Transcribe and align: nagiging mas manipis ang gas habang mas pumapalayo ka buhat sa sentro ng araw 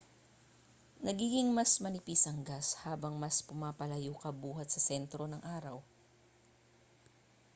nagiging 1.05 1.47
mas 1.57 1.71
manipis 1.85 2.21
ang 2.25 2.39
gas 2.49 2.67
habang 2.83 3.13
mas 3.23 3.37
pumapalayo 3.47 4.13
ka 4.23 4.29
buhat 4.43 4.65
sa 4.71 4.81
sentro 4.89 5.23
ng 5.29 5.41
araw 5.57 5.77